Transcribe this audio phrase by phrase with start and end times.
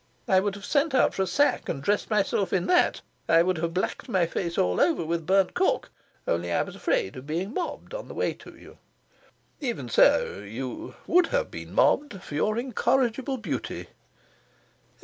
[0.27, 3.59] I would have sent out for a sack and dressed myself in that, I would
[3.59, 5.91] have blacked my face all over with burnt cork,
[6.27, 8.79] only I was afraid of being mobbed on the way to you."
[9.59, 13.89] "Even so, you would but have been mobbed for your incorrigible beauty."